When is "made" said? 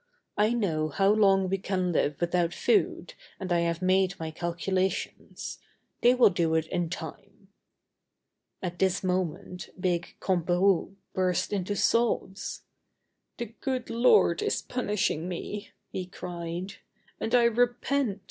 3.83-4.19